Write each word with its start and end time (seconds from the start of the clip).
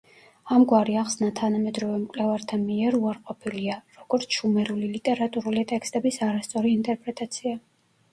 ამგვარი 0.53 0.93
ახსნა 0.99 1.27
თანამედროვე 1.39 1.99
მკვლევართა 2.05 2.57
მეირ 2.61 2.97
უარყოფილია, 2.99 3.75
როგორც 3.97 4.37
შუმერული 4.39 4.89
ლიტერატურული 4.95 5.67
ტექსტების 5.73 6.19
არასწორი 6.29 6.73
ინტერპრეტაცია. 6.79 7.55